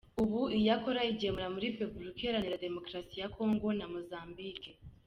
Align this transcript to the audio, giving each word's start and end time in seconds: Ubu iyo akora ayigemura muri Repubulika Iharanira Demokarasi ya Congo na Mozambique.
Ubu 0.21 0.39
iyo 0.57 0.69
akora 0.77 0.97
ayigemura 1.01 1.53
muri 1.55 1.73
Repubulika 1.81 2.19
Iharanira 2.21 2.63
Demokarasi 2.65 3.15
ya 3.21 3.31
Congo 3.35 3.67
na 3.79 3.85
Mozambique. 3.93 4.71